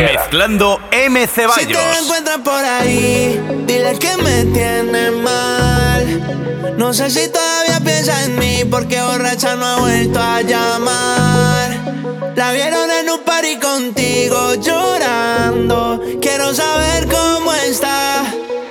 cualquiera. 0.00 0.20
Mezclando 0.22 0.80
M. 0.90 1.20
Si 1.20 1.26
te 1.26 1.32
Ceballos. 1.42 2.02
encuentras 2.02 2.38
por 2.38 2.64
ahí, 2.64 3.40
dile 3.66 3.98
que 3.98 4.16
me 4.16 4.44
tiene 4.46 5.10
mal. 5.10 6.76
No 6.76 6.92
sé 6.94 7.10
si 7.10 7.28
todavía 7.28 7.80
piensa 7.80 8.24
en 8.24 8.38
mí 8.38 8.64
porque 8.70 9.00
borracha 9.00 9.56
no 9.56 9.66
ha 9.66 9.76
vuelto 9.80 10.20
a 10.20 10.40
llamar. 10.42 12.32
La 12.36 12.52
vieron 12.52 12.90
en 12.90 13.10
un 13.10 13.20
party 13.20 13.56
contigo 13.58 14.54
llorando. 14.54 16.00
Quiero 16.22 16.54
saber 16.54 17.06
cómo 17.06 17.52
está. 17.52 18.24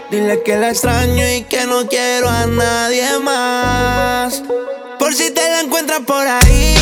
Dile 0.09 0.41
que 0.41 0.57
la 0.57 0.69
extraño 0.69 1.23
y 1.29 1.43
que 1.43 1.65
no 1.67 1.87
quiero 1.87 2.27
a 2.29 2.47
nadie 2.47 3.19
más. 3.19 4.41
Por 4.97 5.13
si 5.13 5.29
te 5.31 5.41
la 5.41 5.61
encuentras 5.61 5.99
por 5.99 6.27
ahí, 6.27 6.75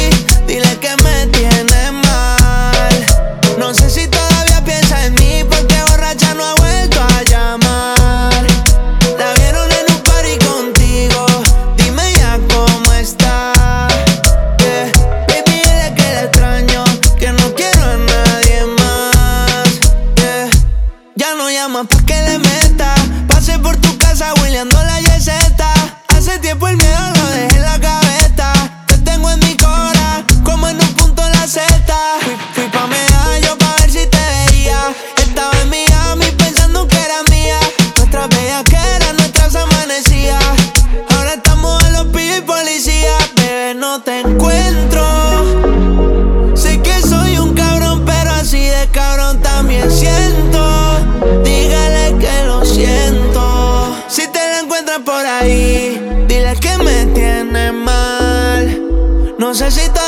mal. 59.53 59.97
No 59.97 60.06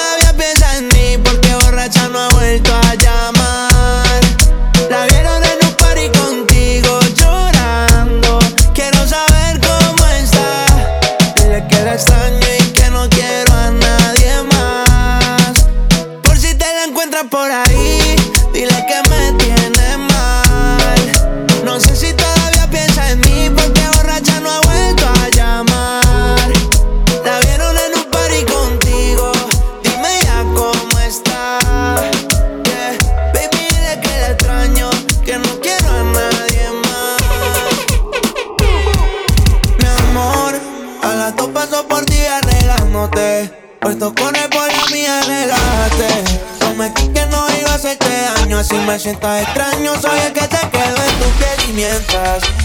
extraño. 49.41 49.99
Soy 50.01 50.19
el 50.19 50.33
que 50.33 50.47
te 50.47 50.69
quedo 50.69 50.97
en 50.97 51.19
tu 51.19 51.29
piel 51.37 51.59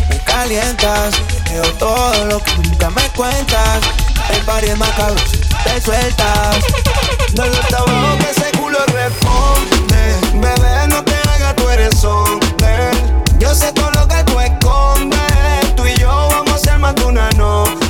me 0.09 0.19
calientas, 0.25 1.15
veo 1.51 1.73
todo 1.75 2.25
lo 2.27 2.43
que 2.43 2.55
nunca 2.57 2.91
me 2.91 3.09
cuentas. 3.11 3.81
El 4.31 4.41
party 4.43 4.69
es 4.69 4.79
macabro 4.79 5.21
te 5.65 5.81
sueltas. 5.81 6.57
No 7.37 7.47
lo 7.47 7.59
trabajo 7.69 8.19
que 8.19 8.31
ese 8.31 8.51
culo 8.59 8.79
responde. 8.87 10.17
Bebé, 10.35 10.89
no 10.89 11.03
te 11.05 11.15
hagas, 11.15 11.57
tú 11.57 11.69
eres 11.69 12.05
hombre. 12.05 12.91
Yo 13.39 13.55
sé 13.55 13.73
todo 13.73 13.91
lo 13.93 14.09
que 14.09 14.23
tú 14.25 14.41
escondes. 14.41 15.77
Tú 15.77 15.87
y 15.87 15.97
yo 15.97 16.29
vamos 16.31 16.55
a 16.55 16.59
ser 16.59 16.79
más 16.79 16.95
de 16.95 17.05
una 17.05 17.31
noche. 17.31 17.84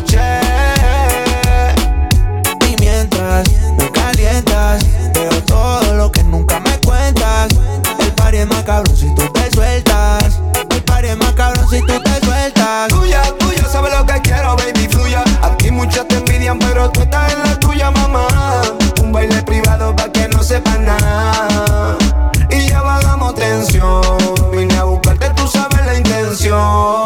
Si 8.95 9.15
tú 9.15 9.31
te 9.35 9.51
sueltas. 9.51 10.41
El 10.71 10.83
party 10.85 11.09
es 11.09 11.17
macabro 11.19 11.69
si 11.69 11.81
tú 11.83 12.01
te 12.03 12.25
sueltas. 12.25 12.89
Tuya, 12.89 13.23
tuya, 13.39 13.69
sabes 13.71 13.93
lo 13.93 14.07
que 14.07 14.21
quiero, 14.23 14.57
baby, 14.57 14.89
fluya. 14.89 15.23
Aquí 15.43 15.71
muchas 15.71 16.09
te 16.09 16.17
envidian, 16.17 16.59
pero 16.59 16.91
tú 16.91 17.03
estás 17.03 17.31
en 17.35 17.41
la 17.41 17.61
tuya, 17.61 17.91
mamá. 17.91 18.27
Un 19.03 19.13
baile 19.13 19.43
privado 19.43 19.95
pa' 19.95 20.11
que 20.11 20.29
no 20.29 20.43
sepan 20.43 20.87
nada. 20.87 21.99
Y 22.51 22.69
ya 22.69 22.81
bajamos 22.81 23.35
tensión. 23.35 24.01
Vine 24.51 24.79
a 24.79 24.85
buscarte, 24.85 25.29
tú 25.37 25.47
sabes 25.47 25.85
la 25.85 25.97
intención. 25.97 27.05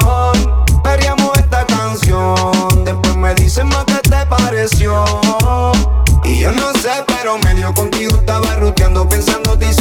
Veríamos 0.85 1.37
esta 1.39 1.67
canción. 1.67 2.85
Después 2.85 3.17
me 3.17 3.35
dicen 3.35 3.67
más 3.69 3.85
qué 3.85 3.99
te 4.09 4.27
pareció. 4.27 5.05
Y 6.23 6.39
yo 6.39 6.53
no 6.53 6.73
sé, 6.75 6.91
pero 7.09 7.37
medio 7.39 7.75
contigo 7.75 8.15
estaba 8.15 8.55
ruteando 8.55 9.09
pensando 9.09 9.59
y 9.61 9.75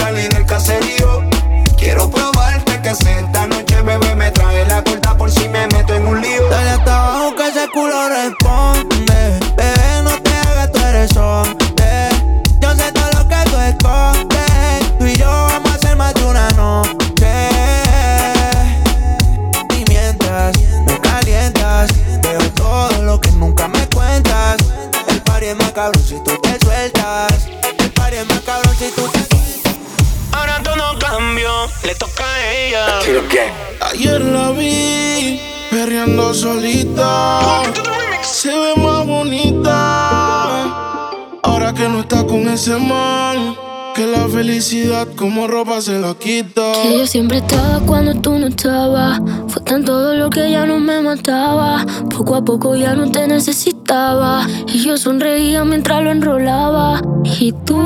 como 45.17 45.47
ropa 45.47 45.81
se 45.81 45.99
la 45.99 46.13
quita. 46.13 46.71
Que 46.83 46.99
yo 46.99 47.07
siempre 47.07 47.39
estaba 47.39 47.81
cuando 47.85 48.13
tú 48.21 48.37
no 48.39 48.47
estabas. 48.47 49.19
Fue 49.47 49.61
tan 49.63 49.83
todo 49.83 50.15
lo 50.15 50.29
que 50.29 50.49
ya 50.49 50.65
no 50.65 50.79
me 50.79 51.01
mataba. 51.01 51.85
Poco 52.15 52.35
a 52.35 52.45
poco 52.45 52.75
ya 52.75 52.93
no 52.93 53.11
te 53.11 53.27
necesitaba. 53.27 54.47
Y 54.67 54.83
yo 54.83 54.95
sonreía 54.97 55.65
mientras 55.65 56.03
lo 56.03 56.11
enrolaba. 56.11 57.01
Y 57.39 57.51
tú 57.65 57.81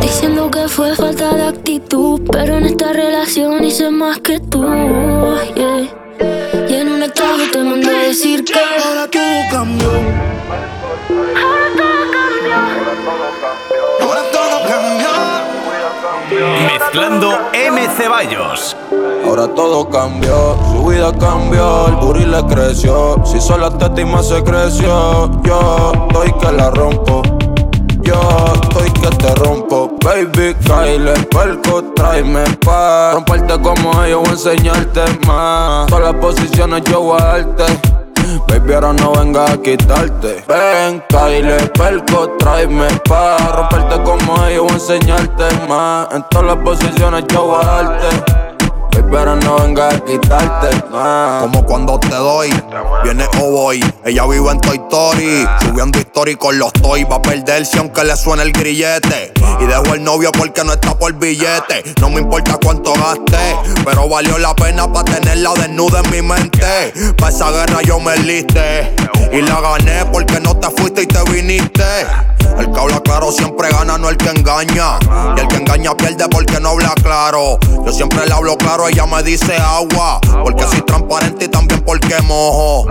diciendo 0.00 0.50
que 0.50 0.68
fue 0.68 0.94
falta 0.94 1.34
de 1.34 1.42
actitud. 1.42 2.22
Pero 2.30 2.56
en 2.56 2.66
esta 2.66 2.92
relación 2.92 3.64
hice 3.64 3.90
más 3.90 4.20
que 4.20 4.38
tú. 4.38 4.62
yeah. 5.56 5.88
Y 6.68 6.74
en 6.74 6.88
un 6.88 7.02
estado 7.02 7.36
te 7.52 7.58
mandé 7.62 7.88
a 7.88 7.98
decir 8.04 8.44
que 8.44 8.54
Ahora 8.54 9.10
todo 9.10 9.40
cambió. 9.50 9.90
Ahora 14.00 14.22
todo 14.32 14.68
cambió. 14.68 15.13
Mezclando 16.72 17.30
M. 17.52 17.88
Ceballos. 17.96 18.76
Ahora 19.24 19.48
todo 19.48 19.88
cambió, 19.88 20.56
su 20.70 20.86
vida 20.86 21.12
cambió, 21.18 21.88
el 21.88 21.96
booty 21.96 22.24
le 22.26 22.44
creció. 22.46 23.16
Si 23.24 23.40
solo 23.40 23.68
estima 23.68 24.22
se 24.22 24.42
creció, 24.44 25.30
yo 25.42 25.92
estoy 26.08 26.32
que 26.32 26.52
la 26.52 26.70
rompo. 26.70 27.22
Yo 28.02 28.20
estoy 28.62 28.90
que 28.90 29.08
Kyle, 30.04 31.12
perco, 31.30 31.82
tráeme 31.94 32.44
pa' 32.64 33.12
romperte 33.14 33.60
como 33.62 34.04
ellos, 34.04 34.20
voy 34.20 34.28
a 34.28 34.32
enseñarte 34.32 35.00
más. 35.26 35.86
Todas 35.86 36.12
las 36.12 36.14
posiciones 36.14 36.82
yo 36.84 37.00
voy. 37.00 37.46
Baby, 38.48 38.74
ahora 38.74 38.92
no 38.92 39.12
venga 39.12 39.44
a 39.52 39.56
quitarte. 39.60 40.44
Ven, 40.48 41.02
Kyle, 41.08 41.70
perco, 41.72 42.30
tráeme 42.38 42.88
pa' 43.08 43.36
romperte 43.56 44.02
como 44.02 44.44
ellos, 44.46 44.72
enseñarte 44.72 45.44
más. 45.68 46.08
En 46.12 46.24
todas 46.30 46.46
las 46.46 46.56
posiciones 46.64 47.24
yo 47.28 47.46
voy 47.46 47.62
a 47.62 47.66
darte 47.66 48.43
pero 49.10 49.36
no 49.36 49.58
venga 49.58 49.88
a 49.88 50.00
quitarte 50.00 50.82
Como 51.40 51.64
cuando 51.64 51.98
te 51.98 52.14
doy, 52.14 52.50
viene 53.02 53.26
o. 53.40 53.64
Ella 53.72 54.26
vive 54.26 54.50
en 54.50 54.60
Toy 54.60 54.76
Story, 54.76 55.46
subiendo 55.64 55.98
story 55.98 56.36
con 56.36 56.58
los 56.58 56.72
toy. 56.74 57.04
Va 57.04 57.16
a 57.16 57.22
perderse 57.22 57.78
aunque 57.78 58.04
le 58.04 58.16
suene 58.16 58.42
el 58.42 58.52
grillete. 58.52 59.32
Y 59.60 59.66
dejo 59.66 59.94
el 59.94 60.04
novio 60.04 60.30
porque 60.32 60.62
no 60.64 60.72
está 60.72 60.96
por 60.98 61.12
billete. 61.14 61.94
No 62.00 62.10
me 62.10 62.20
importa 62.20 62.58
cuánto 62.62 62.92
gaste, 62.92 63.56
pero 63.84 64.08
valió 64.08 64.36
la 64.38 64.54
pena 64.54 64.92
para 64.92 65.04
tenerla 65.04 65.54
desnuda 65.54 66.00
en 66.04 66.10
mi 66.10 66.22
mente. 66.22 66.92
Pa' 67.16 67.30
esa 67.30 67.50
guerra 67.50 67.80
yo 67.82 67.98
me 68.00 68.16
liste. 68.18 68.94
Y 69.32 69.40
la 69.42 69.60
gané 69.60 70.04
porque 70.12 70.38
no 70.40 70.56
te 70.56 70.68
fuiste 70.70 71.02
y 71.02 71.06
te 71.06 71.22
viniste. 71.30 71.84
El 72.58 72.70
que 72.70 72.80
habla 72.80 73.00
claro 73.00 73.32
siempre 73.32 73.68
gana, 73.70 73.98
no 73.98 74.08
el 74.08 74.16
que 74.16 74.28
engaña. 74.28 74.98
Y 75.36 75.40
el 75.40 75.48
que 75.48 75.56
engaña 75.56 75.96
pierde 75.96 76.28
porque 76.28 76.60
no 76.60 76.70
habla 76.70 76.92
claro. 77.02 77.58
Yo 77.84 77.92
siempre 77.92 78.26
le 78.26 78.32
hablo 78.32 78.56
claro, 78.56 78.83
ella 78.88 79.06
me 79.06 79.22
dice 79.22 79.56
agua. 79.56 80.20
Porque 80.42 80.64
soy 80.64 80.82
transparente 80.82 81.46
y 81.46 81.48
también 81.48 81.82
porque 81.84 82.20
mojo. 82.22 82.86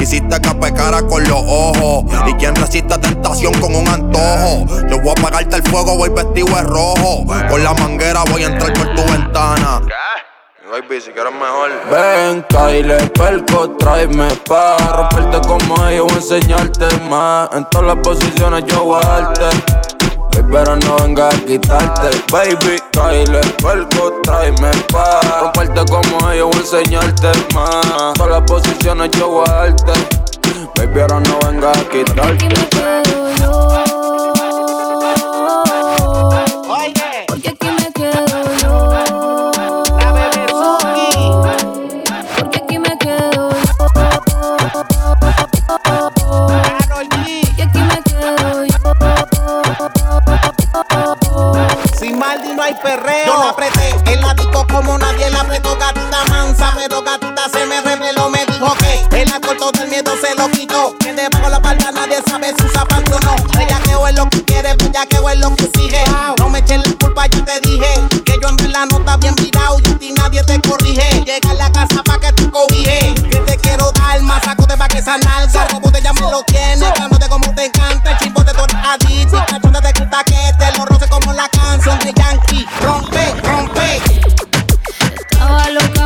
Hiciste 0.00 0.40
que 0.40 0.54
pecara 0.54 1.02
con 1.02 1.22
los 1.24 1.42
ojos. 1.46 2.04
Y 2.26 2.34
quien 2.34 2.54
resiste 2.54 2.96
tentación 2.98 3.52
con 3.60 3.74
un 3.74 3.88
antojo. 3.88 4.66
Yo 4.88 4.98
voy 5.00 5.10
a 5.10 5.12
apagarte 5.12 5.56
el 5.56 5.62
fuego, 5.62 5.96
voy 5.96 6.10
vestido 6.10 6.54
de 6.54 6.62
rojo. 6.62 7.24
Con 7.48 7.62
la 7.64 7.74
manguera 7.74 8.22
voy 8.30 8.44
a 8.44 8.46
entrar 8.46 8.72
por 8.72 8.94
tu 8.94 9.02
ventana. 9.12 9.82
Baby, 10.68 11.00
si 11.00 11.12
quieres 11.12 11.32
mejor. 11.32 11.70
Ven, 11.90 12.44
Kyle, 12.48 13.08
perco, 13.10 13.70
tráeme 13.78 14.28
pa' 14.48 14.76
romperte 14.96 15.46
como 15.46 15.86
ellos, 15.86 16.06
voy 16.06 16.14
a 16.14 16.16
enseñarte 16.16 16.86
más. 17.08 17.48
En 17.52 17.64
todas 17.70 17.86
las 17.86 17.96
posiciones 17.98 18.64
yo 18.66 18.84
voy 18.84 19.00
a 19.02 19.06
darte. 19.06 19.95
Pero 20.50 20.76
no 20.76 20.96
venga 20.96 21.28
a 21.28 21.32
quitarte, 21.32 22.10
baby. 22.30 22.78
Kyle, 22.92 23.40
perco, 23.62 24.12
tráeme 24.22 24.70
pa' 24.92 25.20
romperte 25.40 25.84
como 25.90 26.30
ellos, 26.30 26.48
voy 26.48 26.56
a 26.56 26.60
enseñarte 26.60 27.32
más. 27.54 28.14
Todas 28.14 28.30
las 28.30 28.42
posiciones 28.42 29.10
yo 29.18 29.28
voy 29.28 29.44
a 29.48 29.52
darte. 29.52 29.92
Baby, 30.76 31.00
ahora 31.00 31.20
no 31.20 31.38
venga 31.46 31.72
a 31.72 31.88
quitarte. 31.88 32.48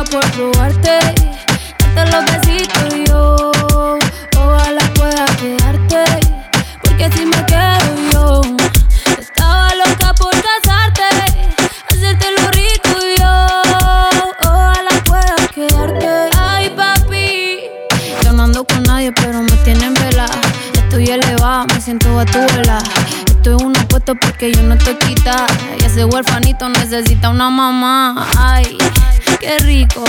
Loca 0.01 0.11
por 0.11 0.31
probarte, 0.31 0.99
darte 1.95 2.11
los 2.11 2.25
besitos 2.25 2.93
yo. 3.07 3.51
Ojalá 4.37 4.81
pueda 4.95 5.25
quedarte, 5.37 6.03
porque 6.81 7.11
si 7.11 7.25
me 7.25 7.45
quedo 7.45 8.11
yo. 8.11 8.41
Estaba 9.19 9.73
loca 9.75 10.13
por 10.15 10.31
casarte, 10.31 11.03
hacerte 11.89 12.27
lo 12.37 12.51
rico 12.51 12.99
yo. 13.17 13.61
Ojalá 14.41 14.91
pueda 15.05 15.35
quedarte. 15.53 16.07
Ay, 16.37 16.69
papi, 16.75 17.59
yo 18.23 18.33
no 18.33 18.43
ando 18.43 18.63
con 18.63 18.83
nadie, 18.83 19.11
pero 19.11 19.41
me 19.41 19.55
tienen 19.63 19.93
vela. 19.93 20.25
Estoy 20.73 21.05
elevada, 21.09 21.65
me 21.65 21.81
siento 21.81 22.19
a 22.19 22.25
tu 22.25 22.39
vela. 22.39 22.79
Estoy 23.27 23.53
uno 23.53 23.79
puesto 23.87 24.15
porque 24.15 24.51
yo 24.51 24.63
no 24.63 24.77
te 24.77 24.97
quita. 24.97 25.45
Ese 25.91 26.05
huerfanito 26.05 26.69
necesita 26.69 27.29
una 27.29 27.49
mamá. 27.49 28.25
Ay, 28.37 28.77
qué 29.41 29.59
rico. 29.59 30.05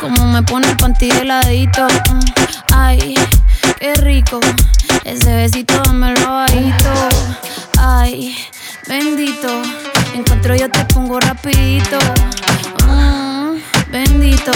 Como 0.00 0.26
me 0.26 0.42
pone 0.42 0.68
el 0.68 0.76
panty 0.76 1.12
heladito. 1.12 1.86
Ay, 2.74 3.14
qué 3.78 3.94
rico. 3.94 4.40
Ese 5.04 5.32
besito 5.32 5.80
dame 5.84 6.12
bajito. 6.14 6.90
Ay, 7.78 8.36
bendito. 8.88 9.46
Encuentro 10.12 10.56
yo 10.56 10.68
te 10.68 10.84
pongo 10.86 11.20
rapidito. 11.20 11.98
Mm, 12.88 13.58
bendito. 13.92 14.50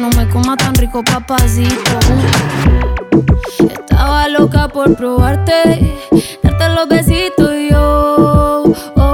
No 0.00 0.10
me 0.16 0.28
coma 0.30 0.56
tan 0.56 0.74
rico, 0.74 1.04
papacito. 1.04 2.00
Estaba 3.60 4.26
loca 4.26 4.66
por 4.66 4.96
probarte, 4.96 5.96
darte 6.42 6.68
los 6.70 6.88
besitos 6.88 7.54
y 7.54 7.70
yo. 7.70 8.32
Quedarte, 8.96 9.11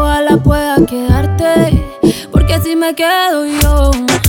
si 2.68 2.76
me 2.76 2.94
quedo 2.94 3.46
yo. 3.46 4.27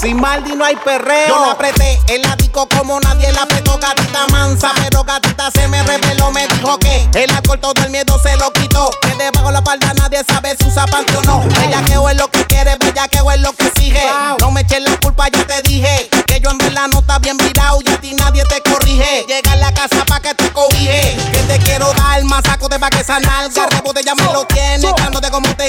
Sin 0.00 0.18
Maldi 0.18 0.54
no 0.54 0.64
hay 0.64 0.76
perreo. 0.76 1.28
Yo 1.28 1.44
la 1.44 1.52
apreté, 1.52 2.00
el 2.08 2.22
disco 2.38 2.66
como 2.74 2.98
nadie 3.00 3.30
la 3.32 3.42
apretó, 3.42 3.78
gatita 3.78 4.26
mansa. 4.28 4.72
Pero 4.76 5.04
gatita 5.04 5.50
se 5.50 5.68
me 5.68 5.82
reveló, 5.82 6.30
me 6.30 6.48
dijo 6.48 6.78
que 6.78 7.06
el 7.12 7.30
alcohol 7.30 7.60
todo 7.60 7.74
el 7.84 7.90
miedo 7.90 8.18
se 8.22 8.34
lo 8.38 8.50
quitó. 8.50 8.90
Que 9.02 9.14
debajo 9.16 9.50
la 9.50 9.62
palda 9.62 9.92
nadie 9.92 10.24
sabe 10.26 10.56
si 10.58 10.68
usa 10.68 10.86
o 10.86 11.22
no. 11.24 11.44
Ella 11.62 11.84
que 11.84 11.92
es 11.92 12.16
lo 12.16 12.28
que 12.28 12.46
quiere, 12.46 12.76
bella 12.76 13.08
que 13.08 13.18
es 13.18 13.40
lo 13.40 13.52
que 13.52 13.66
exige. 13.66 14.02
No 14.38 14.50
me 14.50 14.62
eches 14.62 14.80
la 14.80 14.96
culpa, 15.00 15.28
ya 15.28 15.46
te 15.46 15.60
dije. 15.68 16.08
Que 16.26 16.40
yo 16.40 16.50
en 16.50 16.56
verdad 16.56 16.86
no 16.90 17.00
está 17.00 17.18
bien 17.18 17.36
virado 17.36 17.80
y 17.84 17.90
a 17.90 18.00
ti 18.00 18.14
nadie 18.14 18.42
te 18.44 18.62
corrige. 18.62 19.26
Llega 19.28 19.52
a 19.52 19.56
la 19.56 19.74
casa 19.74 20.02
pa' 20.06 20.20
que 20.20 20.34
te 20.34 20.50
cobije. 20.50 21.18
Que 21.30 21.42
te 21.42 21.58
quiero 21.58 21.92
dar 21.92 22.24
más 22.24 22.42
saco 22.46 22.70
de 22.70 22.78
pa' 22.78 22.88
que 22.88 23.00
esa 23.00 23.20
nalga. 23.20 23.66
Rebote 23.66 24.02
ya 24.02 24.14
me 24.14 24.24
lo 24.32 24.46
tiene, 24.46 24.78
de 24.78 25.30
como 25.30 25.54
te 25.56 25.66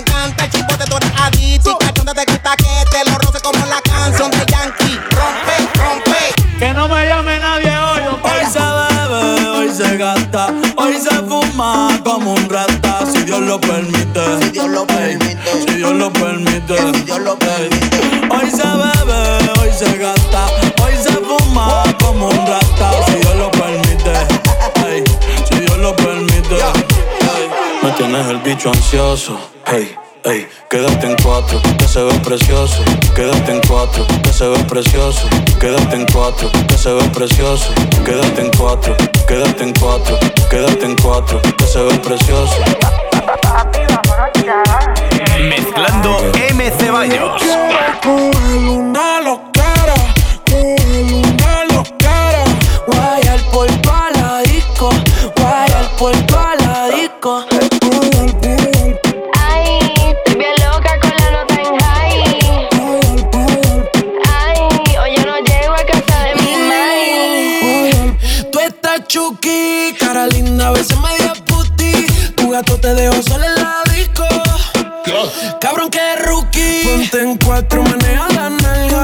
lo 13.52 13.60
permite, 13.60 14.22
si 14.42 14.50
Dios 14.52 14.70
lo 14.70 14.88
permite, 14.88 15.38
si 15.68 15.76
Dios 15.76 15.92
lo 15.92 16.14
permite, 16.14 16.78
si 16.94 17.02
Dios 17.02 17.20
lo 17.20 17.38
permite. 17.38 17.98
Hoy 18.30 18.50
se 18.50 18.64
bebe, 18.64 19.52
hoy 19.60 19.70
se 19.78 19.98
gasta, 19.98 20.46
hoy 20.82 20.94
se 20.96 21.12
fuma 21.12 21.84
como 22.00 22.30
un 22.30 22.48
rata. 22.48 22.92
Si 23.08 23.16
Dios 23.16 23.36
lo 23.36 23.52
permite, 23.52 24.14
hey, 24.86 25.04
si 25.50 25.60
Dios 25.60 25.78
lo 25.80 25.94
permite. 25.98 26.56
Me 27.84 27.92
tienes 27.98 28.26
el 28.28 28.38
bicho 28.38 28.70
ansioso, 28.70 29.38
hey. 29.66 29.96
Ey, 30.24 30.48
quédate 30.70 31.08
en 31.08 31.16
cuatro, 31.22 31.60
que 31.80 31.88
se 31.88 32.02
ve 32.04 32.14
precioso. 32.24 32.84
Quédate 33.16 33.52
en 33.54 33.62
cuatro, 33.68 34.06
que 34.24 34.32
se 34.32 34.48
ve 34.48 34.60
precioso. 34.66 35.28
Quédate 35.60 35.96
en 35.96 36.06
cuatro, 36.14 36.50
que 36.70 36.78
se 36.78 36.94
ve 36.94 37.04
precioso. 37.10 37.74
Quédate 38.06 38.42
en 38.42 38.52
cuatro, 38.52 38.96
quédate 39.28 39.64
en 39.64 39.74
cuatro, 39.74 40.18
quédate 40.50 40.86
en 40.86 40.96
cuatro, 40.96 41.42
que 41.58 41.66
se 41.66 41.82
ve 41.82 41.98
precioso. 41.98 42.56
Mezclando 45.44 46.32
M. 46.36 46.72
Ceballos. 46.78 47.42
Ponte 75.74 77.22
en 77.22 77.38
cuatro, 77.38 77.82
maneja 77.84 78.28
la 78.36 78.50
nalga. 78.50 79.02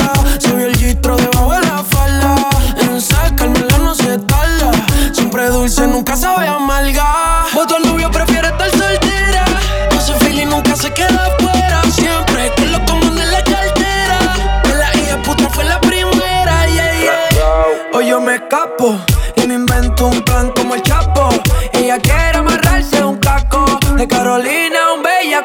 Vio 0.54 0.66
el 0.66 0.76
gistro 0.76 1.16
debajo 1.16 1.54
de 1.54 1.62
la 1.62 1.84
falda. 1.84 2.36
En 2.82 3.00
sacármela 3.00 3.78
no 3.78 3.96
se 3.96 4.18
tarda. 4.20 4.72
Siempre 5.14 5.48
dulce, 5.48 5.88
nunca 5.88 6.18
sabe 6.18 6.48
amarga. 6.48 7.46
Vos 7.54 7.68
tu 7.68 7.80
novio 7.88 8.12
prefiere 8.12 8.50
estar 8.50 8.70
soltera. 8.72 9.46
No 9.94 10.02
se 10.02 10.14
fila 10.16 10.42
y 10.42 10.46
nunca 10.46 10.76
se 10.76 10.92
queda 10.94 11.28
afuera. 11.28 11.82
Siempre 11.92 12.52
que 12.58 12.66
lo 12.66 12.84
coman 12.86 13.18
en 13.18 13.32
la 13.32 13.44
cartera. 13.44 14.20
De 14.64 14.76
la 14.76 14.94
hija 14.96 15.22
puta 15.24 15.50
fue 15.50 15.64
la 15.64 15.80
primera, 15.80 16.68
yeah, 16.68 17.00
yeah. 17.00 17.94
Hoy 17.94 18.08
yo 18.08 18.20
me 18.20 18.36
escapo 18.36 18.98
y 19.38 19.48
me 19.48 19.54
invento 19.56 20.08
un 20.08 20.22
plan 20.24 20.52
como 20.52 20.76
el 20.76 20.82
Chapo. 20.84 21.30
Ella 21.72 21.98
quiere 22.00 22.38
amarrarse 22.38 23.04
un 23.04 23.18
caco. 23.18 23.80
De 23.96 24.08
Carolina, 24.08 24.87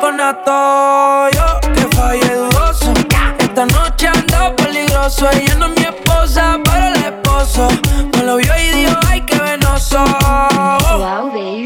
un 0.01 0.17
bella 0.17 0.39
con 0.41 1.33
Yo 1.33 1.61
que 1.75 1.97
falle 1.97 2.35
dudoso. 2.35 2.93
Esta 3.39 3.67
noche 3.67 4.09
ando 4.09 4.57
peligroso. 4.57 5.29
Ella 5.33 5.55
no 5.57 5.67
es 5.67 5.73
mi 5.79 5.85
esposa, 5.85 6.59
pero 6.65 6.87
el 6.89 6.97
esposo. 6.97 7.69
Me 8.17 8.23
lo 8.23 8.37
vio 8.37 8.53
y 8.57 8.77
dijo, 8.77 8.97
ay, 9.09 9.21
qué 9.23 9.39
venoso. 9.39 10.05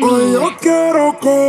Hoy 0.03 0.33
yo 0.33 0.57
quiero 0.61 1.17
que 1.21 1.49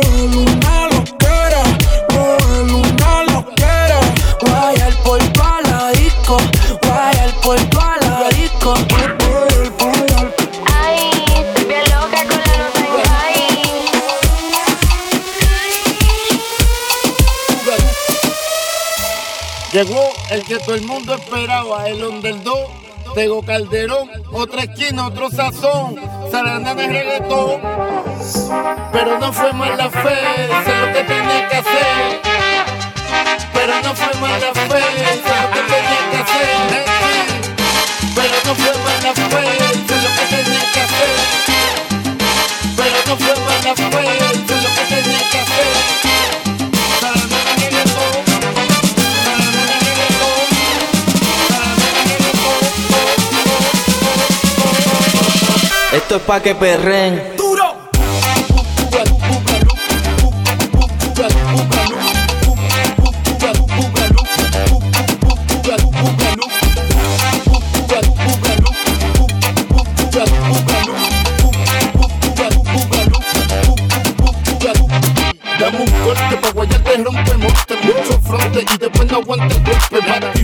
Llegó 19.78 20.12
el 20.30 20.42
que 20.42 20.58
todo 20.58 20.74
el 20.74 20.82
mundo 20.82 21.14
esperaba, 21.14 21.88
el 21.88 22.02
underdog. 22.02 22.68
Tego 23.14 23.42
Calderón, 23.42 24.10
otra 24.32 24.64
esquina, 24.64 25.06
otro 25.06 25.30
sazón. 25.30 25.94
Sarandana 26.32 26.74
de 26.74 26.88
reggaetón. 26.88 27.60
Pero 28.90 29.20
no 29.20 29.32
fue 29.32 29.52
mal 29.52 29.78
la 29.78 29.88
fe, 29.88 30.48
sé 30.64 30.76
lo 30.80 30.92
que 30.92 31.04
tenía 31.04 31.48
que 31.48 31.56
hacer. 31.58 32.20
Pero 33.54 33.80
no 33.84 33.94
fue 33.94 34.20
mal 34.20 34.40
la 34.40 34.52
fe, 34.52 34.66
sé 34.68 35.42
lo 35.42 35.50
que 35.52 35.62
tenía 35.70 36.10
que 36.10 36.16
hacer. 36.24 36.84
Pero 38.16 38.36
no 38.46 38.54
fue 38.56 38.74
mal 38.82 39.00
la 39.04 39.14
fe, 39.14 39.46
sé 39.86 39.94
lo 39.94 40.10
que 40.16 40.24
tenía 40.34 40.64
que 40.72 40.80
hacer. 40.80 41.14
Pero 42.76 42.98
no 43.06 43.16
fue 43.16 43.34
mal 43.46 43.62
la 43.62 43.74
fe, 43.76 43.84
sé 44.48 44.56
lo 44.56 44.70
que 44.74 44.84
tenía 44.92 45.28
que 45.30 45.38
hacer. 45.38 46.07
Esto 56.08 56.16
es 56.16 56.22
pa' 56.22 56.40
que 56.40 56.54
perren. 56.54 57.36
Duro. 57.36 57.64
Dame 75.58 75.78
un 75.78 75.90
corte 75.90 76.36
pa' 76.40 76.50
guayarte 76.52 76.96
rompe 77.04 77.36
monte 77.36 77.76
Mucho 77.82 78.20
fronte 78.22 78.60
y 78.60 78.78
después 78.78 79.12
no 79.12 79.18
aguanta 79.18 79.54
el 79.54 79.62
golpe 79.62 80.08
Matibu, 80.08 80.37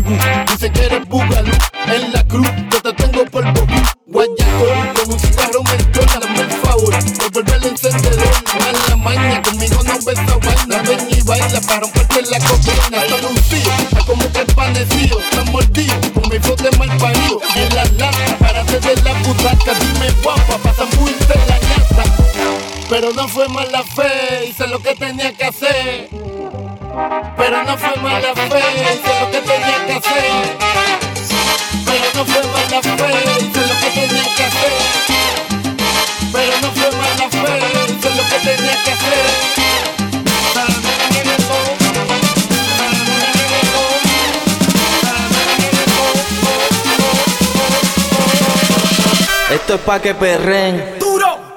Esto 49.55 49.75
es 49.75 49.81
pa' 49.83 50.01
que 50.01 50.13
perren. 50.15 50.99
Duro. 50.99 51.55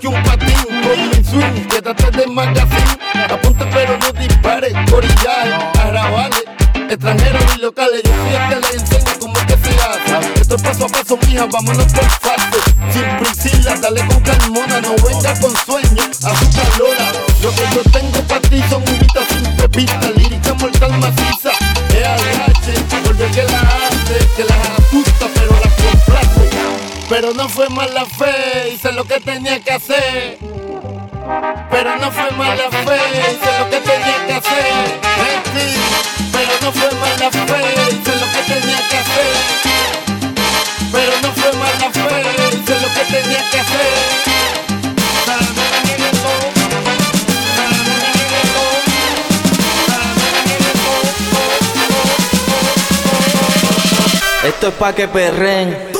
Que 0.00 0.08
un 0.08 0.22
patín 0.22 0.56
Con 0.82 1.24
swing, 1.24 1.66
quédate 1.68 2.10
de 2.10 2.26
magazine 2.26 2.98
Apunta 3.30 3.68
pero 3.70 3.96
no 3.98 4.10
dispare, 4.12 4.72
corillar, 4.90 5.70
arrabales 5.78 6.44
Extranjeros 6.88 7.41
locales, 7.62 8.02
yo 8.02 8.10
soy 8.10 8.34
el 8.34 8.48
que 8.48 8.56
les 8.56 8.74
enseño 8.74 9.12
cómo 9.20 9.34
es 9.38 9.46
que 9.46 9.56
se 9.56 9.80
hace. 9.80 10.40
Esto 10.40 10.56
es 10.56 10.62
paso 10.62 10.84
a 10.84 10.88
paso, 10.88 11.16
mija, 11.28 11.46
vámonos 11.46 11.92
por 11.92 12.10
fase 12.10 12.58
Sin 12.92 13.18
priscila, 13.18 13.76
dale 13.76 14.04
con 14.06 14.20
calmona 14.20 14.80
No 14.80 14.96
venga 14.96 15.32
con 15.40 15.56
sueño, 15.56 16.02
azúcar 16.10 16.78
lola. 16.78 17.12
Lo 17.40 17.50
que 17.54 17.62
yo 17.74 17.82
tengo 17.92 18.20
para 18.26 18.40
ti 18.42 18.62
son 18.68 18.82
uvitas 18.82 19.24
sin 19.28 19.56
pepita 19.56 20.10
Lírica 20.16 20.54
mortal 20.54 20.98
maciza, 20.98 21.52
EADH 21.94 23.02
Vuelve 23.04 23.30
que 23.30 23.44
la 23.44 23.60
hace, 23.60 24.28
que 24.36 24.44
las 24.44 24.58
asusta 24.78 25.26
pero 25.34 25.52
las 25.62 25.72
complace. 25.74 26.50
Pero 27.08 27.34
no 27.34 27.48
fue 27.48 27.68
mala 27.68 28.04
fe, 28.06 28.70
hice 28.74 28.92
lo 28.92 29.04
que 29.04 29.20
tenía 29.20 29.60
que 29.60 29.72
hacer. 29.72 30.38
Pero 31.70 31.96
no 31.96 32.10
fue 32.10 32.30
mala 32.32 32.70
fe, 32.70 32.98
hice 33.32 33.58
lo 33.58 33.70
que 33.70 33.71
Esto 54.62 54.70
es 54.70 54.78
pa' 54.78 54.94
que 54.94 55.08
perren. 55.08 55.91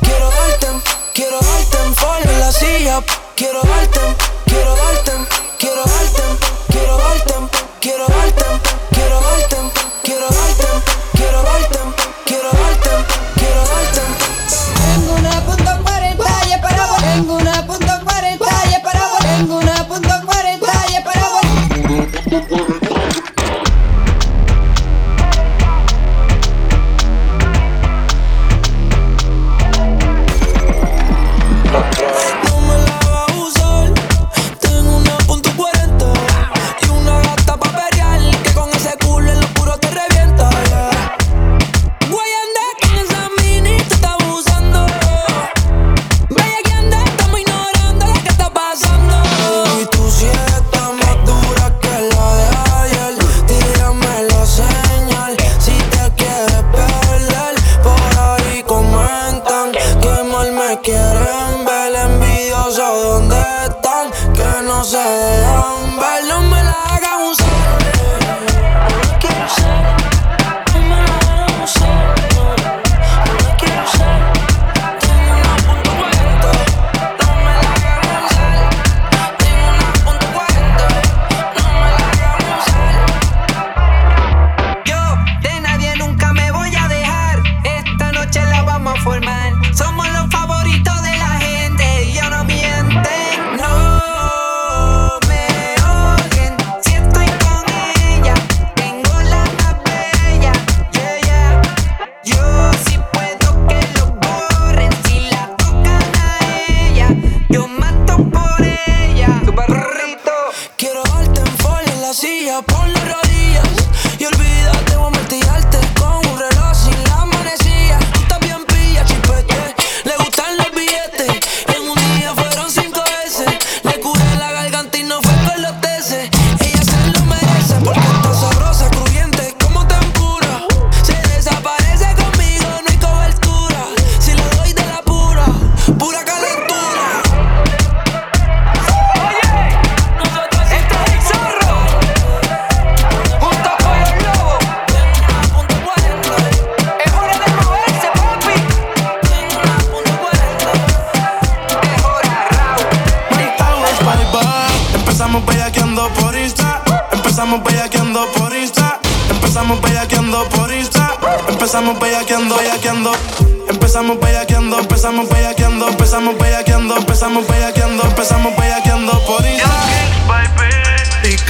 quiero 0.00 0.30
darte, 0.30 0.66
quiero 1.14 1.38
darte 1.40 1.76
un 1.86 2.30
en 2.30 2.40
la 2.40 2.52
silla. 2.52 3.02
Quiero 3.36 3.60
darte, 3.62 4.00
quiero 4.46 4.74
darte. 4.76 4.89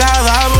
cada 0.01 0.60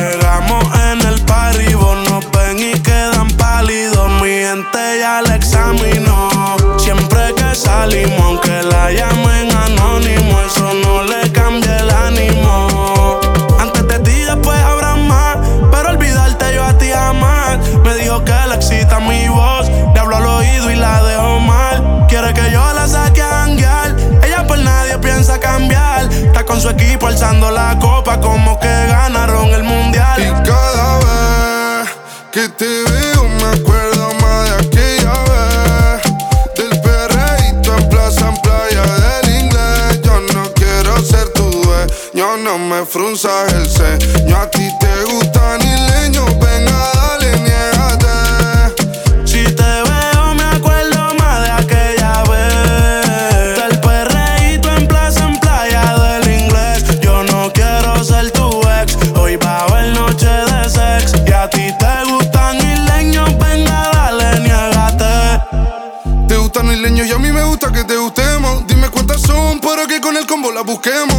alzando 27.21 27.51
la 27.51 27.77
copa 27.79 28.19
como 28.19 28.59
que 28.59 28.67
ganaron 28.87 29.49
el 29.49 29.63
mundial. 29.63 30.21
Y 30.21 30.31
cada 30.43 30.97
vez 30.97 31.89
que 32.31 32.49
te 32.49 32.65
veo 32.65 33.29
me 33.29 33.59
acuerdo 33.59 34.13
más 34.21 34.49
de 34.49 34.55
aquella 34.67 35.13
vez. 35.29 36.01
Del 36.55 36.81
perreíto 36.81 37.77
en 37.77 37.89
plaza, 37.89 38.27
en 38.27 38.37
playa 38.41 38.83
del 39.03 39.43
inglés. 39.43 40.01
Yo 40.03 40.19
no 40.33 40.51
quiero 40.53 40.99
ser 41.03 41.29
tu 41.33 41.43
dueño, 41.43 42.37
no 42.37 42.57
me 42.57 42.85
frunzas 42.85 43.53
el 43.53 43.67
ceño 43.69 44.37
a 44.37 44.49
ti 44.49 44.80
gusta 67.51 67.69
que 67.69 67.83
te 67.83 67.97
gustemos. 67.97 68.65
Dime 68.65 68.89
cuántas 68.89 69.21
son 69.21 69.59
para 69.59 69.85
que 69.85 69.99
con 69.99 70.15
el 70.15 70.25
combo 70.25 70.53
la 70.53 70.61
busquemos. 70.61 71.10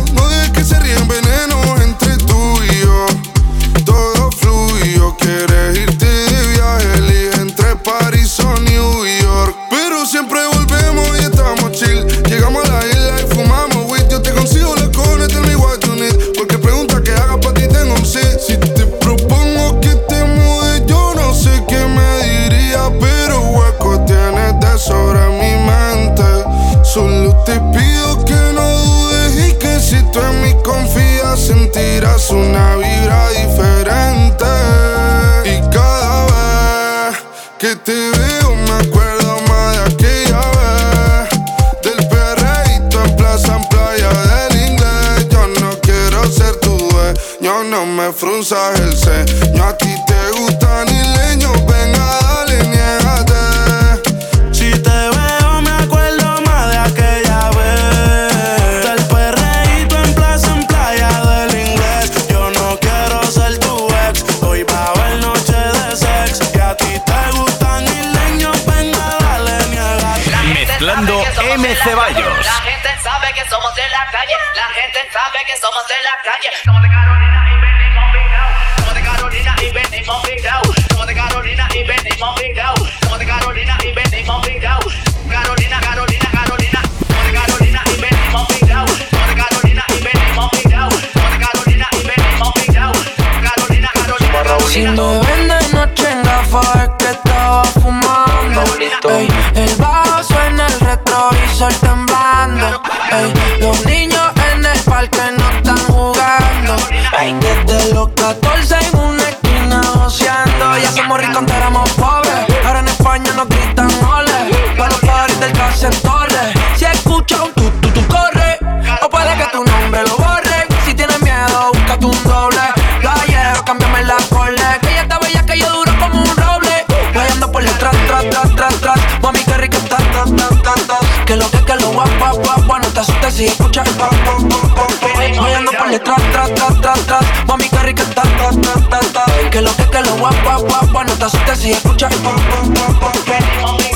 si 133.42 133.48
escuchas 133.48 133.88
el 133.88 133.94
pam, 133.96 134.10
pam, 134.24 134.48
pam, 134.48 134.74
pam, 134.74 134.86
pam. 135.00 135.44
Hoy 135.44 135.52
ando 135.52 135.72
por 135.72 135.90
detrás, 135.90 136.22
tras, 136.30 136.54
tras, 136.54 136.80
tras, 136.80 137.06
tras. 137.06 137.46
Mami, 137.48 137.68
qué 137.68 137.78
rica 137.78 138.02
está, 138.04 138.22
ta, 138.22 138.50
ta, 138.60 138.88
ta, 138.88 139.00
ta. 139.12 139.50
Que 139.50 139.60
lo 139.60 139.74
que, 139.74 139.84
que 139.90 140.00
lo 140.00 140.16
guap, 140.18 140.34
guap, 140.44 140.90
guap. 140.92 141.06
No 141.08 141.14
te 141.16 141.24
asustes 141.24 141.58
si 141.58 141.72
escuchas 141.72 142.12
el 142.12 142.18
pam, 142.20 142.36
pam, 142.36 142.74
pam, 142.74 143.00
pam, 143.00 143.12
pam. 143.24 143.91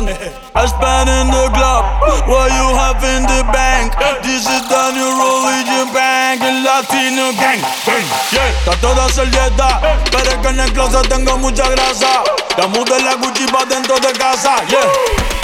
young. 0.00 0.08
I 0.54 0.66
spend 0.66 1.08
in 1.08 1.28
the 1.30 1.48
club, 1.52 1.84
what 2.26 2.48
you 2.52 2.66
have 2.76 3.02
in 3.04 3.22
the 3.24 3.44
bank. 3.52 3.94
This 4.22 4.48
is 4.48 4.62
the 4.68 4.92
new 4.92 5.10
religion 5.20 5.92
bank, 5.92 6.42
el 6.42 6.64
latino 6.64 7.32
gang. 7.36 7.60
gang. 7.84 8.06
Yeah. 8.32 8.48
Está 8.48 8.72
toda 8.80 9.08
servieta, 9.08 9.80
pero 10.10 10.30
es 10.30 10.36
que 10.38 10.48
en 10.48 10.60
el 10.60 10.72
closet 10.72 11.08
tengo 11.08 11.36
mucha 11.38 11.68
grasa. 11.68 12.24
La 12.56 12.66
muda 12.66 12.98
la 12.98 13.14
Gucci 13.14 13.46
pa 13.46 13.64
dentro 13.64 13.98
de 14.00 14.12
casa. 14.12 14.56
Yeah. 14.68 14.80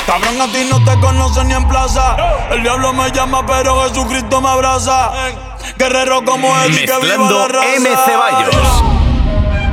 Cabrón, 0.06 0.40
a 0.40 0.46
ti 0.52 0.64
no 0.70 0.82
te 0.84 0.98
conocen 1.00 1.48
ni 1.48 1.54
en 1.54 1.66
plaza. 1.68 2.16
El 2.50 2.62
diablo 2.62 2.92
me 2.92 3.10
llama, 3.10 3.44
pero 3.46 3.82
Jesucristo 3.88 4.40
me 4.40 4.48
abraza. 4.48 5.12
Guerrero 5.76 6.24
como 6.24 6.56
Eddie, 6.60 6.86
que 6.86 6.98
viva 7.00 7.30
la 7.30 7.48
raza. 7.48 7.74
M. 7.76 7.88
Ceballos. 8.04 8.82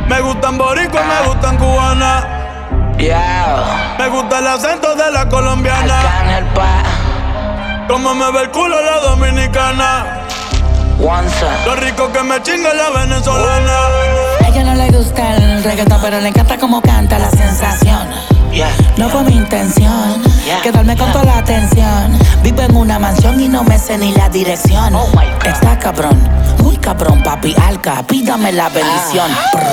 Me 0.08 0.22
gustan 0.22 0.58
boricuas, 0.58 1.06
me 1.06 1.28
gustan 1.28 1.58
cubanas. 1.58 2.43
Me 3.10 4.08
gusta 4.08 4.40
el 4.40 4.48
acento 4.48 4.96
de 4.96 5.12
la 5.12 5.28
colombiana. 5.28 6.00
Arcángel 6.00 6.46
pa. 6.54 6.84
Como 7.90 8.16
me 8.16 8.32
ve 8.32 8.44
el 8.44 8.52
culo 8.52 8.82
la 8.82 9.00
dominicana. 9.00 10.22
Once. 11.02 11.46
Lo 11.66 11.76
rico 11.76 12.10
que 12.14 12.24
me 12.24 12.42
chinga 12.44 12.74
la 12.74 13.02
venezolana. 13.02 13.78
A 14.42 14.48
ella 14.48 14.64
no 14.64 14.76
le 14.76 14.90
gusta 14.92 15.36
el 15.36 15.64
reggaetón, 15.66 16.00
pero 16.02 16.22
le 16.22 16.30
encanta 16.30 16.58
como 16.58 16.82
canta 16.82 17.20
la 17.20 17.30
sensación. 17.30 18.08
No 18.98 19.10
fue 19.10 19.24
mi 19.24 19.36
intención 19.36 20.22
quedarme 20.62 20.96
con 20.96 21.12
toda 21.12 21.26
la 21.26 21.38
atención. 21.40 22.18
Vivo 22.44 22.62
en 22.62 22.76
una 22.76 23.00
mansión 23.00 23.40
y 23.40 23.48
no 23.48 23.64
me 23.64 23.80
sé 23.80 23.98
ni 23.98 24.12
la 24.14 24.30
dirección. 24.30 24.96
Está 25.46 25.80
cabrón, 25.80 26.20
muy 26.62 26.78
cabrón, 26.78 27.24
papi 27.24 27.56
alca. 27.68 28.04
Pídame 28.08 28.52
la 28.52 28.70
bendición. 28.70 29.30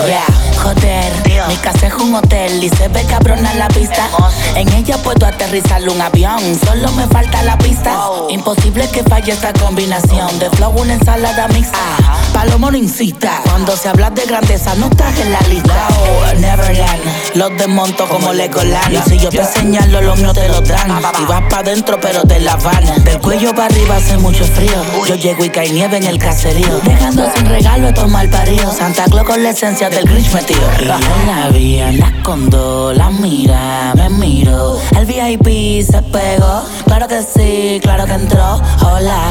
Yeah, 0.07 0.25
Joder, 0.63 1.13
mi 1.49 1.57
casa 1.57 1.87
es 1.87 1.95
un 1.95 2.15
hotel 2.15 2.63
y 2.63 2.69
se 2.69 2.89
ve 2.89 3.05
cabrón 3.05 3.45
a 3.47 3.55
la 3.55 3.69
pista. 3.69 4.09
En 4.55 4.69
ella 4.73 4.97
puedo 4.99 5.27
aterrizar 5.27 5.81
un 5.89 6.01
avión, 6.01 6.41
solo 6.65 6.91
me 6.93 7.07
falta 7.07 7.43
la 7.43 7.57
pista. 7.59 7.99
Imposible 8.29 8.89
que 8.91 9.03
falle 9.03 9.33
esta 9.33 9.53
combinación 9.53 10.39
de 10.39 10.51
flow, 10.51 10.73
una 10.79 10.95
ensalada 10.95 11.49
mixta. 11.49 11.79
Palomo 12.33 12.71
no 12.71 12.77
incita, 12.77 13.41
cuando 13.45 13.77
se 13.77 13.89
habla 13.89 14.11
de 14.11 14.25
grandeza 14.27 14.75
no 14.77 14.87
estás 14.87 15.19
en 15.19 15.33
la 15.33 15.41
lista. 15.49 15.89
Oh, 15.91 16.35
Neverland, 16.39 17.03
los 17.35 17.57
desmonto 17.57 18.09
como 18.09 18.33
Y 18.91 19.09
si 19.09 19.19
yo 19.19 19.29
te 19.31 19.45
señalo, 19.45 20.01
los 20.01 20.19
míos 20.19 20.35
te 20.35 20.49
lo 20.49 20.61
dan. 20.61 20.91
Y 21.21 21.25
vas 21.27 21.43
pa' 21.49 21.63
dentro, 21.63 21.99
pero 22.01 22.23
te 22.23 22.41
la 22.41 22.57
van. 22.57 22.85
Del 23.05 23.19
cuello 23.21 23.55
para 23.55 23.67
arriba 23.67 23.97
hace 23.97 24.17
mucho 24.19 24.45
frío. 24.45 24.83
Yo 25.07 25.15
llego 25.15 25.45
y 25.45 25.51
cae 25.51 25.71
nieve 25.71 25.97
en 25.97 26.05
el 26.05 26.19
caserío. 26.19 26.81
Dejando 26.85 27.31
sin 27.35 27.47
regalo 27.47 27.89
a 27.89 27.95
tomar 27.95 28.29
parido. 28.31 28.73
Santa 28.73 29.05
Claus 29.05 29.27
con 29.27 29.43
la 29.43 29.51
esencia 29.51 29.91
del 29.91 30.05
Grinch 30.05 30.33
metido. 30.33 30.61
Y 30.81 30.85
yo 30.85 30.95
la 31.27 31.49
vi, 31.51 31.81
anda 31.81 32.13
con 32.23 32.51
dos, 32.51 32.97
la 32.97 33.11
mira, 33.11 33.93
me 33.95 34.09
miro. 34.11 34.79
El 34.97 35.07
VIP 35.07 35.85
se 35.85 36.03
pegó, 36.03 36.65
claro 36.87 37.09
que 37.09 37.23
sí, 37.23 37.81
claro 37.83 38.07
que 38.07 38.13
entró. 38.13 38.61
Hola. 38.83 39.29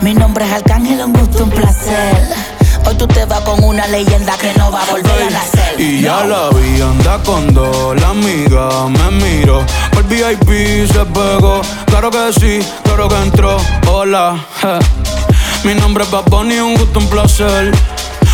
Mi 0.00 0.14
nombre 0.14 0.46
es 0.46 0.52
Arcángel, 0.52 1.04
un 1.04 1.12
gusto, 1.12 1.44
un 1.44 1.50
placer. 1.50 2.49
Hoy 2.86 2.94
tú 2.96 3.06
te 3.06 3.24
vas 3.24 3.40
con 3.40 3.62
una 3.62 3.86
leyenda 3.88 4.36
que 4.38 4.52
no 4.54 4.70
va 4.70 4.82
a 4.82 4.90
volver 4.90 5.22
a 5.22 5.30
nacer. 5.30 5.80
Y 5.80 6.02
ya 6.02 6.24
la 6.24 6.50
vi, 6.50 6.80
anda 6.80 7.18
con 7.24 7.52
dos, 7.52 8.00
la 8.00 8.08
amiga 8.10 8.86
me 8.88 9.10
miró. 9.22 9.64
El 9.96 10.02
VIP 10.04 10.90
se 10.90 11.04
pegó, 11.06 11.60
claro 11.86 12.10
que 12.10 12.32
sí, 12.32 12.60
claro 12.84 13.08
que 13.08 13.16
entró. 13.16 13.56
Hola, 13.88 14.44
je. 14.60 15.68
mi 15.68 15.74
nombre 15.74 16.04
es 16.04 16.10
Bad 16.10 16.24
Bunny, 16.30 16.58
un 16.58 16.76
gusto, 16.76 16.98
un 16.98 17.06
placer. 17.08 17.72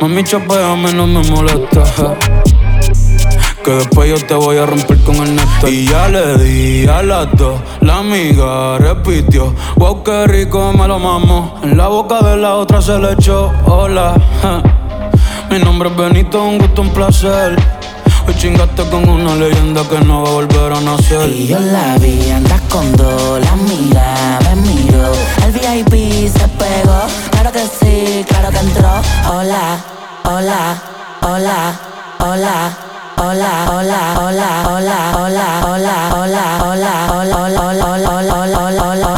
mami, 0.00 0.24
chapeame, 0.24 0.92
no 0.92 1.06
me 1.06 1.22
molesta. 1.30 1.84
Que 3.64 3.70
después 3.72 4.08
yo 4.08 4.26
te 4.26 4.34
voy 4.34 4.56
a 4.56 4.66
romper 4.66 4.98
con 5.02 5.16
el 5.16 5.36
neto. 5.36 5.68
Y 5.68 5.86
ya 5.86 6.08
le 6.08 6.38
di 6.38 6.86
a 6.86 7.02
las 7.02 7.28
dos. 7.36 7.60
La 7.80 7.98
amiga 7.98 8.78
repitió. 8.78 9.54
Wow, 9.76 10.02
qué 10.04 10.26
rico 10.26 10.72
me 10.72 10.86
lo 10.86 10.98
mamo. 10.98 11.56
En 11.62 11.76
la 11.76 11.88
boca 11.88 12.20
de 12.20 12.36
la 12.36 12.54
otra 12.54 12.80
se 12.80 12.98
le 12.98 13.12
echó. 13.12 13.52
Hola, 13.66 14.14
mi 15.50 15.58
nombre 15.58 15.90
es 15.90 15.96
Benito, 15.96 16.42
un 16.42 16.58
gusto, 16.58 16.82
un 16.82 16.90
placer. 16.90 17.56
Y 18.28 18.34
chingaste 18.34 18.84
con 18.90 19.08
una 19.08 19.34
leyenda 19.36 19.82
que 19.88 19.98
no 20.00 20.22
va 20.22 20.28
a 20.28 20.32
volver 20.32 20.72
a 20.74 20.80
nacer. 20.82 21.30
Y 21.30 21.46
yo 21.46 21.58
la 21.58 21.96
vi, 21.96 22.30
andas 22.30 22.60
con 22.68 22.94
dos, 22.94 23.40
la 23.40 23.56
mira, 23.56 24.38
me 24.44 24.56
miró. 24.56 25.12
El 25.46 25.52
VIP 25.52 26.28
se 26.28 26.46
pegó, 26.48 27.00
claro 27.30 27.52
que 27.52 27.60
sí, 27.60 28.24
claro 28.28 28.50
que 28.50 28.58
entró. 28.58 28.90
Hola, 29.32 29.78
hola, 30.24 30.82
hola, 31.22 31.80
hola. 32.20 32.78
Hola, 33.20 33.66
hola, 33.68 34.14
hola, 34.20 34.64
hola, 34.70 35.12
hola, 35.16 35.60
hola, 35.66 36.10
hola, 36.14 36.48
hola, 36.48 36.58
hola, 36.60 37.12
hola, 37.12 37.58
hola, 37.58 37.90
hola, 37.90 38.38
hola, 38.38 38.58
hola, 38.58 38.88
hola. 38.88 39.17